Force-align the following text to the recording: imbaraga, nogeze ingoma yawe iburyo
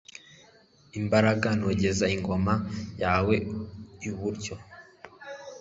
imbaraga, 0.99 1.47
nogeze 1.59 2.05
ingoma 2.15 2.53
yawe 3.01 3.35
iburyo 4.09 4.55